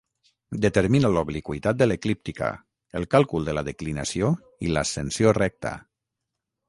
[0.63, 2.49] Determina l'obliqüitat de l'eclíptica,
[3.01, 4.31] el càlcul de la declinació
[4.69, 5.75] i l'ascensió recta.